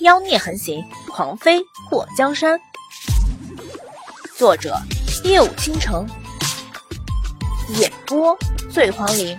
[0.00, 2.58] 妖孽横行，狂飞过江山。
[4.34, 4.74] 作者：
[5.24, 6.08] 夜舞倾城，
[7.78, 8.34] 演播：
[8.72, 9.38] 醉黄林。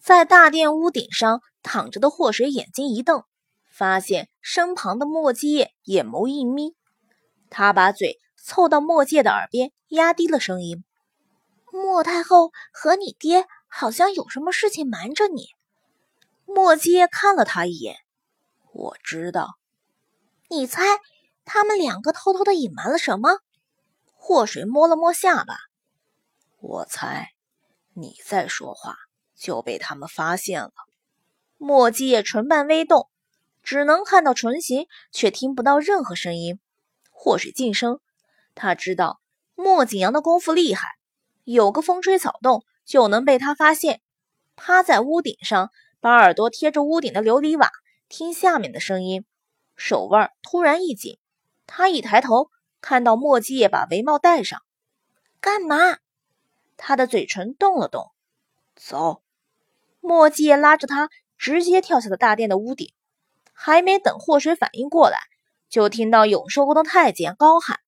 [0.00, 3.24] 在大殿屋顶上躺着的祸水眼睛一瞪，
[3.70, 6.74] 发现身旁的墨迹叶眼眸一眯，
[7.50, 10.84] 他把嘴凑到墨界的耳边，压低了声音
[11.70, 15.48] ：“莫太后和你爹好像有什么事情瞒着你。”
[16.48, 17.96] 墨阶看了他一眼，
[18.74, 19.54] 我知道。
[20.50, 20.82] 你猜
[21.44, 23.38] 他们两个偷偷的隐瞒了什么？
[24.12, 25.56] 祸水摸了摸下巴，
[26.58, 27.30] 我猜
[27.94, 28.96] 你再说话
[29.36, 30.72] 就被他们发现了。
[31.56, 33.08] 墨迹唇瓣微动，
[33.62, 36.58] 只能看到唇形，却听不到任何声音。
[37.10, 38.00] 祸水噤声，
[38.56, 39.20] 他知道
[39.54, 40.88] 莫景阳的功夫厉害，
[41.44, 44.00] 有个风吹草动就能被他发现。
[44.56, 45.70] 趴在屋顶上。
[46.00, 47.70] 把耳朵贴着屋顶的琉璃瓦，
[48.16, 49.24] 听下面的声音。
[49.74, 51.18] 手腕突然一紧，
[51.66, 52.48] 他一抬头，
[52.80, 54.62] 看到墨迹叶把帷帽戴上。
[55.40, 55.98] 干嘛？
[56.76, 58.12] 他的嘴唇动了动。
[58.76, 59.20] 走。
[59.98, 62.92] 墨迹也拉着他，直接跳下了大殿的屋顶。
[63.52, 65.18] 还没等祸水反应过来，
[65.68, 67.80] 就听到永寿宫的太监高喊：“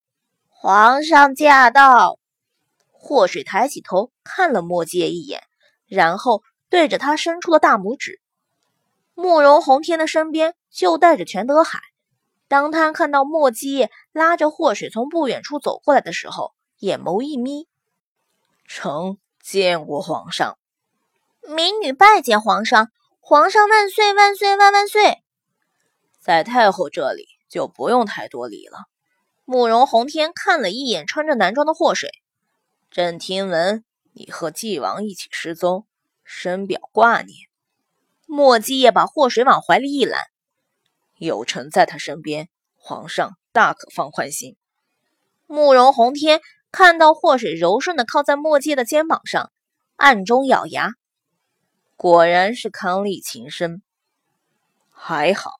[0.51, 2.19] 皇上驾到！”
[2.91, 5.45] 祸水抬起头看了墨迹一眼，
[5.87, 6.43] 然后。
[6.69, 8.21] 对着他伸出了大拇指，
[9.17, 11.81] 慕容宏天的身边就带着全德海。
[12.49, 17.67] 当他看到莫基叶拉着祸水从不远处走过来的时候，眼眸一眯
[18.69, 20.59] ：“臣见过皇上。”
[21.49, 25.23] 民女拜见皇上，皇上万岁万岁万万岁！
[26.21, 28.85] 在太后这里就不用太多礼了。
[29.47, 32.11] 慕容宏天看了一眼穿着男装的祸水，
[32.91, 35.87] 朕听闻你和纪王一起失踪。
[36.23, 37.46] 深表挂念。
[38.27, 40.25] 莫基业把祸水往怀里一揽，
[41.17, 44.57] 有臣在他身边，皇上大可放宽心。
[45.47, 46.41] 慕容宏天
[46.73, 49.53] 看到祸水柔顺的靠在莫基叶的肩膀上，
[49.95, 50.95] 暗中咬牙，
[51.95, 53.81] 果然是康丽情深。
[54.91, 55.53] 还好，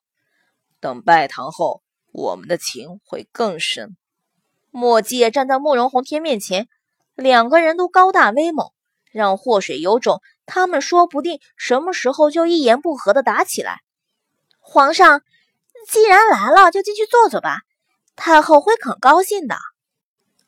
[0.81, 1.81] 等拜堂后，
[2.11, 3.95] 我们的情会更深。
[4.71, 6.67] 莫基叶站在慕容宏天面前，
[7.15, 8.71] 两个人都高大威猛，
[9.09, 10.21] 让祸水有种。
[10.47, 13.81] 他们说不定什么时候就一言不合的打起来。
[14.59, 15.21] 皇上
[15.87, 17.59] 既然来了，就进去坐坐吧，
[18.15, 19.55] 太后会很高兴的。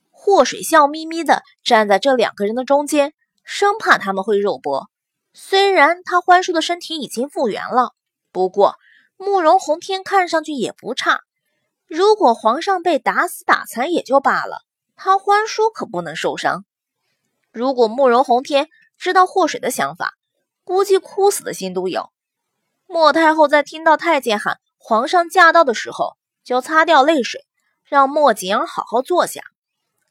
[0.10, 4.90] 祸水笑眯眯的站在这两个人的中间，生怕他们会肉搏。
[5.34, 7.94] 虽然他欢叔的身体已经复原了，
[8.32, 8.76] 不过
[9.16, 11.22] 慕容宏天看上去也不差。
[11.88, 14.62] 如果皇上被打死打残也就罢了，
[14.96, 16.66] 他欢叔可不能受伤。
[17.52, 18.70] 如果慕容宏天……
[18.98, 20.16] 知道祸水的想法，
[20.66, 22.10] 估计哭死的心都有。
[22.86, 27.46] 莫太后在听到太监喊皇上驾到的时候，就擦掉泪水，
[27.86, 29.42] 让莫景阳好好坐下。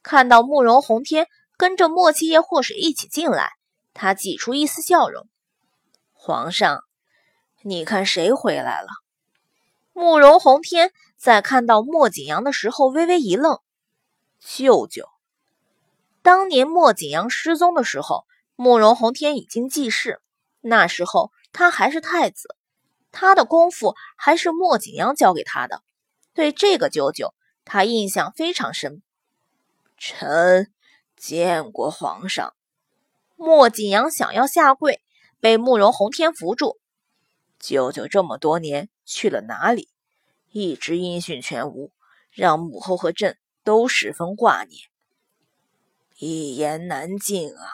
[0.03, 1.27] 看到慕容宏天
[1.59, 3.51] 跟着莫七爷祸水一起进来，
[3.93, 5.29] 他挤出一丝笑容
[6.15, 6.85] ：“皇上，
[7.61, 8.89] 你看谁回来了？”
[9.93, 13.61] 慕容宏天在看到莫景阳的时候微微一愣
[14.41, 15.11] ：“舅舅，
[16.23, 18.25] 当年莫景阳失踪的时候。”
[18.61, 20.21] 慕容宏天已经继世，
[20.63, 22.57] 那时候他还是太子，
[23.13, 25.81] 他的功夫还是莫景阳教给他的。
[26.35, 27.35] 对这个舅舅，
[27.65, 29.01] 他印象非常深。
[29.97, 30.73] 臣
[31.17, 32.53] 见过皇上。
[33.37, 35.01] 莫景阳想要下跪，
[35.39, 36.81] 被慕容宏天扶住。
[37.61, 39.89] 舅舅这么多年去了哪里？
[40.51, 41.93] 一直音讯全无，
[42.33, 44.88] 让母后和朕都十分挂念，
[46.21, 47.71] 一言难尽啊。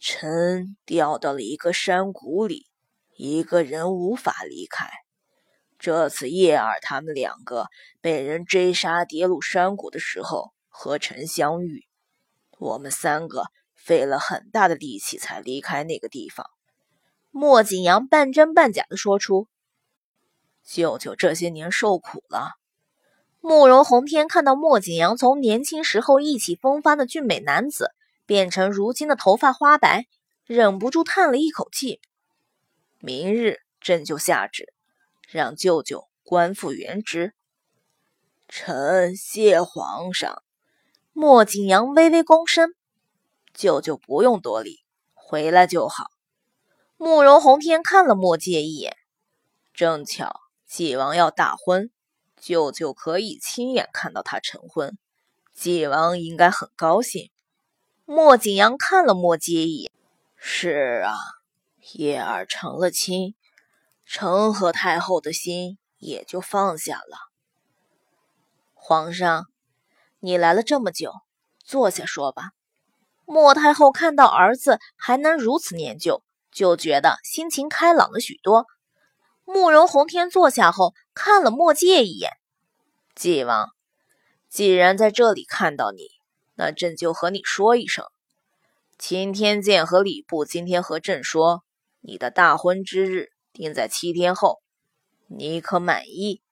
[0.00, 2.66] 臣掉到了一个山谷里，
[3.16, 4.88] 一个人无法离开。
[5.78, 7.68] 这次叶儿他们两个
[8.00, 11.86] 被人追杀，跌入山谷的时候和臣相遇。
[12.58, 16.46] 我们三个费了很大的力气才离开那个地方。
[17.30, 19.46] 莫景阳半真半假的说出
[20.66, 22.58] ：“舅舅这些年受苦了。”
[23.46, 27.92] 慕容宏天看到莫景阳从年轻时候意气风发的俊美男子。
[28.26, 30.06] 变成如今的头发花白，
[30.46, 32.00] 忍不住叹了一口气。
[32.98, 34.74] 明日朕就下旨，
[35.28, 37.34] 让舅舅官复原职。
[38.48, 40.42] 臣谢皇上。
[41.12, 42.74] 莫景阳微微躬身，
[43.54, 44.80] 舅舅不用多礼，
[45.14, 46.06] 回来就好。
[46.96, 48.96] 慕容宏天看了莫介一眼，
[49.72, 51.92] 正巧纪王要大婚，
[52.40, 54.96] 舅舅可以亲眼看到他成婚，
[55.54, 57.30] 纪王应该很高兴。
[58.04, 59.90] 莫景阳看了莫阶一眼，
[60.36, 61.16] 是啊，
[61.94, 63.34] 叶儿成了亲，
[64.04, 67.18] 成和太后的心也就放下了。
[68.74, 69.46] 皇上，
[70.20, 71.12] 你来了这么久，
[71.64, 72.50] 坐下说吧。
[73.24, 76.22] 莫太后看到儿子还能如此念旧，
[76.52, 78.66] 就觉得心情开朗了许多。
[79.46, 82.32] 慕容洪天坐下后，看了莫介一眼。
[83.14, 83.70] 纪王，
[84.50, 86.08] 既然在这里看到你，
[86.56, 88.04] 那朕就和你说一声。
[88.98, 91.62] 钦天监和礼部今天和朕说，
[92.00, 94.60] 你的大婚之日定在七天后，
[95.28, 96.42] 你可满意？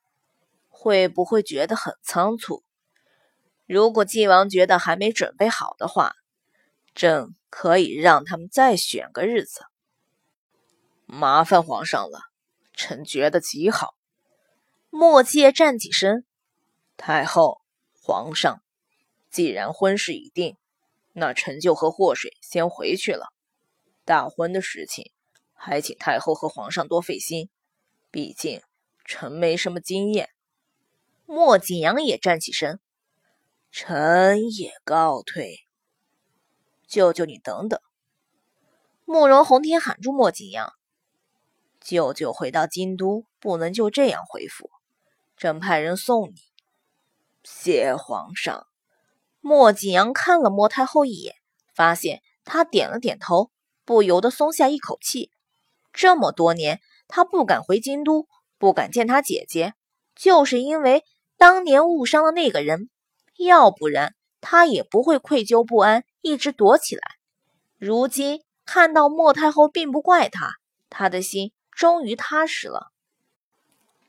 [0.69, 2.63] 会不会觉得很仓促？
[3.67, 6.13] 如果纪王觉得还没准备好的话，
[6.95, 9.63] 朕可以让他们再选个日子。
[11.07, 12.21] 麻烦皇上了，
[12.75, 13.95] 臣觉得极好。
[14.91, 16.25] 莫介站起身，
[16.97, 17.63] 太后、
[17.93, 18.63] 皇上，
[19.31, 20.57] 既然婚事已定，
[21.13, 23.33] 那臣就和祸水先回去了。
[24.05, 25.11] 大婚的事情，
[25.53, 27.49] 还请太后和皇上多费心，
[28.11, 28.61] 毕竟
[29.05, 30.31] 臣没什么经验。
[31.27, 32.81] 莫景阳也站起身，
[33.71, 35.61] 臣也告退。
[36.87, 37.81] 舅舅，你等等！
[39.05, 40.73] 慕容洪天喊住莫景阳。
[41.85, 44.71] 舅舅回到京都，不能就这样回府，
[45.37, 46.35] 朕派人送你。
[47.43, 48.67] 谢皇上。
[49.41, 51.35] 莫景阳看了莫太后一眼，
[51.75, 53.51] 发现她点了点头，
[53.85, 55.31] 不由得松下一口气。
[55.93, 58.27] 这么多年，他不敢回京都，
[58.59, 59.75] 不敢见他姐姐，
[60.17, 61.05] 就是因为
[61.37, 62.89] 当年误伤了那个人，
[63.37, 66.05] 要不然他也不会愧疚不安。
[66.23, 67.03] 一直躲起来，
[67.77, 70.55] 如今看到莫太后并不怪他，
[70.89, 72.93] 他的心终于踏实了。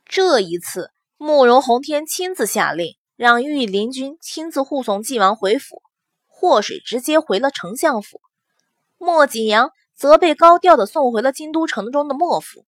[0.06, 5.82] 这一次，慕容洪天亲自下令，让御林军亲自护送晋王回府，
[6.28, 8.22] 祸水直接回了丞相府，
[8.98, 12.66] 莫景阳则被高调的送回了京都城中的莫府。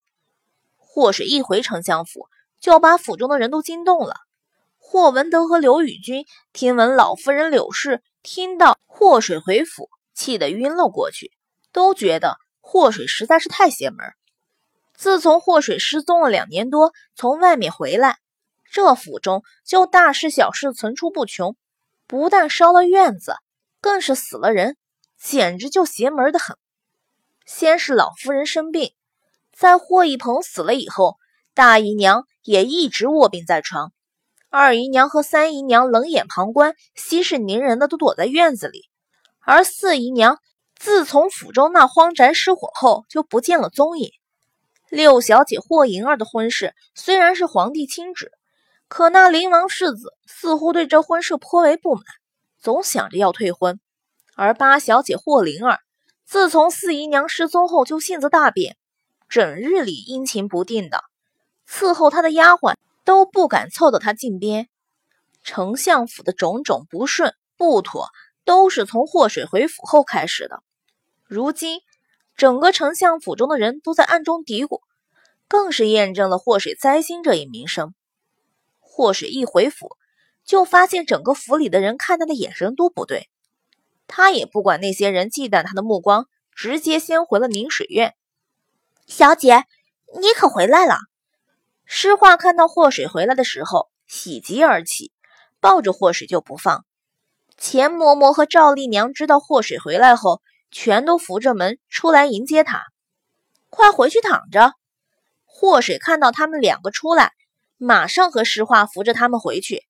[0.76, 2.28] 祸水一回丞相府，
[2.60, 4.16] 就把府中的人都惊动了。
[4.78, 8.02] 霍文德和刘宇君听闻老夫人柳氏。
[8.24, 11.32] 听到祸水回府，气得晕了过去，
[11.72, 14.00] 都觉得祸水实在是太邪门。
[14.98, 18.18] 自从祸水失踪了两年多，从外面回来，
[18.72, 21.56] 这府中就大事小事层出不穷，
[22.08, 23.36] 不但烧了院子，
[23.80, 24.76] 更是死了人，
[25.22, 26.58] 简直就邪门的很。
[27.46, 28.92] 先是老夫人生病，
[29.56, 31.18] 在霍一鹏死了以后，
[31.54, 33.94] 大姨娘也一直卧病在床。
[34.50, 38.90] 二姨娘和三姨娘冷眼旁观，息事宁人的都躲在院子里，
[39.42, 40.40] 而四姨娘
[40.76, 44.10] 自从府中那荒宅失火后就不见了踪影。
[44.89, 48.31] 六小姐霍银儿的婚事虽然是皇帝亲旨，
[48.88, 52.04] 可那灵王世子似乎对这婚事颇为不满，
[52.60, 53.80] 总想着要退婚。
[54.36, 55.80] 而八小姐霍灵儿
[56.25, 58.78] 自从四姨娘失踪后就性子大变，
[59.30, 61.04] 整日里阴晴不定的，
[61.68, 62.75] 伺候她的丫鬟。
[63.07, 64.68] 都不敢凑到她近边。
[65.42, 68.10] 丞相府的种种不顺不妥，
[68.44, 70.62] 都是从祸水回府后开始的。
[71.24, 71.80] 如今，
[72.38, 74.81] 整个丞相府中的人都在暗中嘀咕，
[75.48, 77.95] 更是验证了祸水灾星这一名声。
[78.80, 79.98] 祸水一回府，
[80.45, 83.28] 就发现整个府里的人看他的眼神都不对。
[84.06, 88.13] 他也不管那些人忌惮他的目光，直接先回了宁水院。
[89.07, 89.66] 小姐，
[90.19, 90.98] 你可回来了。
[91.86, 95.12] 诗画看到祸水回来的时候，喜极而泣，
[95.60, 96.86] 抱着祸水就不放。
[97.58, 102.83] 钱嬷嬷和赵丽娘知道祸水回来后，全都扶着门出来迎接他。
[103.69, 104.74] 快回去躺着。
[105.45, 107.33] 祸水看到他们两个出来，
[107.77, 109.83] 马上和石化扶着他们回去。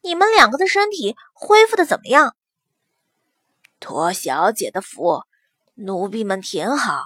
[0.00, 2.36] 你们两个的身体恢复的怎么样？
[3.80, 5.22] 托小姐的福，
[5.74, 7.02] 奴婢们挺好。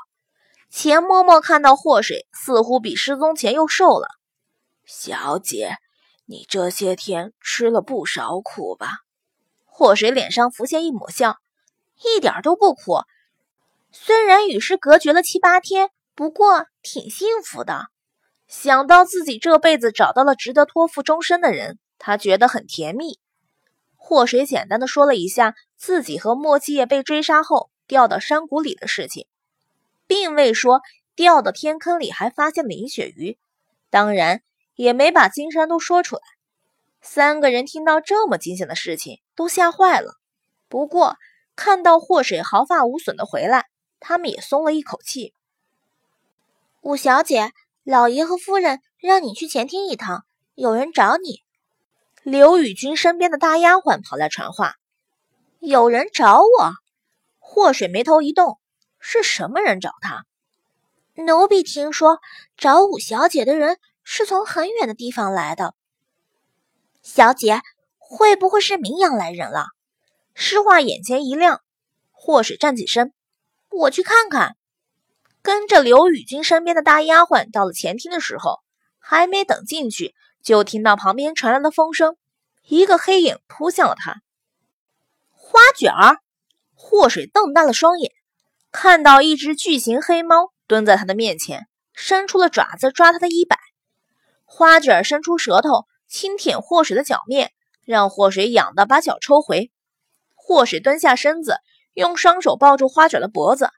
[0.69, 4.09] 钱嬷嬷看到祸水似乎比失踪前又瘦了。
[4.85, 5.77] 小姐，
[6.27, 8.99] 你这些天吃了不少苦吧？
[9.65, 11.39] 祸水脸上浮现一抹笑，
[12.03, 13.01] 一点都不苦。
[13.93, 17.87] 虽然与世隔绝了七八天，不过挺幸福的。
[18.49, 23.19] 想到自己这辈子找到了值得托付终身的人，他觉得很甜蜜。
[23.97, 29.27] 祸水简单的说了一下自己和莫七夜被追杀后掉到山谷里的事情，
[30.07, 30.81] 并未说
[31.15, 33.39] 掉到天坑里还发现了银鳕鱼。
[33.91, 34.43] 当然。
[34.77, 36.23] 也没把金山都说出来。
[37.01, 40.17] 三个人听到这么惊险的事情，都吓坏了。
[40.69, 41.17] 不过
[41.57, 43.67] 看到祸水毫发无损的回来，
[43.99, 45.33] 他们也松了一口气。
[46.83, 51.43] 五小姐，老爷和夫人让你去前厅一趟，有人找你。
[52.23, 54.75] 刘宇君身边的大丫鬟跑来传话
[55.59, 56.73] ：“有人找我。”
[57.41, 58.59] 祸水眉头一动
[59.01, 60.27] ：“是什么人找他？”
[61.15, 62.21] 奴婢听说
[62.57, 65.75] 找五小姐的人是从很远的地方来的。
[67.03, 67.63] 小姐
[67.97, 69.69] 会不会是名扬来人了？
[70.39, 71.63] 诗画眼前一亮，
[72.13, 73.15] 祸水站起身，
[73.71, 74.55] 我去看看。
[75.41, 78.61] 跟着刘宇君身边的大丫鬟到了前厅的时候，
[78.99, 82.19] 还没等进去，就听到旁边传来的风声，
[82.69, 84.17] 一个黑影扑向了他。
[85.31, 86.19] 花卷儿，
[86.75, 88.13] 祸水瞪大了双眼，
[88.71, 93.59] 看到一只巨型黑猫蹲在他的面前，伸出了爪子抓他的衣摆。
[94.45, 97.53] 花卷儿伸出舌头轻舔祸水的脚面，
[97.87, 99.73] 让祸水痒得把脚抽回。
[100.47, 101.57] 祸水蹲下身子，
[101.93, 103.71] 用双手抱住花卷的脖子。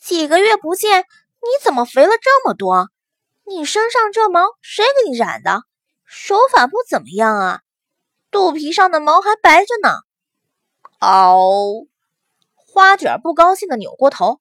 [0.00, 2.88] 几个月不见，你怎么肥了这么多？
[3.44, 5.62] 你身上这毛谁给你染的？
[6.04, 7.60] 手法不怎么样啊，
[8.32, 9.90] 肚皮上的毛还白着呢。
[10.98, 11.86] 嗷！
[12.56, 14.40] 花卷不高兴的扭过头，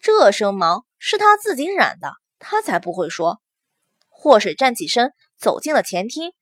[0.00, 3.42] 这身毛是他自己染的，他才不会说。
[4.08, 6.32] 祸水站起身，走进了前厅，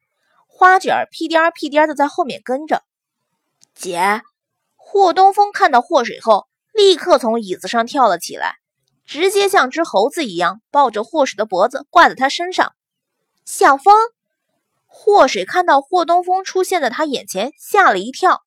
[0.47, 2.85] 花卷屁颠儿屁颠儿的在后面跟着。
[3.75, 4.23] 姐，
[4.95, 6.47] 霍东风看到祸水后。
[6.73, 8.57] 立刻从椅子上跳了起来，
[9.05, 12.73] 直接像只猴子一样抱着霍水的脖子挂在他身上。
[13.45, 13.95] 小风，
[14.87, 18.43] 霍水看到霍东风出现在他眼前，吓了一跳。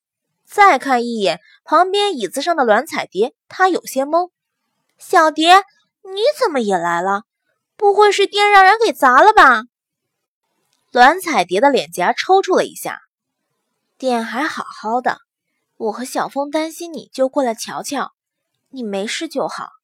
[0.45, 4.29] 再看一眼旁边椅子上的栾彩蝶，他有些懵。
[4.97, 5.55] 小蝶，
[6.03, 7.23] 你怎么也来了？
[7.75, 9.63] 不会是店让人给砸了吧？
[10.91, 12.99] 栾彩蝶的脸颊抽搐了一下。
[13.97, 15.17] 店还好好的，
[15.77, 18.13] 我和小峰担心你，就过来瞧瞧。
[18.69, 19.76] 你没事就好。